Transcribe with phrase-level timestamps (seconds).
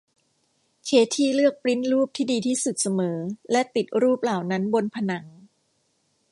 [0.85, 3.17] เคธี่เลือกปริ้นท์รูปที่ดีที่สุดเสมอ
[3.51, 5.25] และติดรูปเหล่านั้นบนผนัง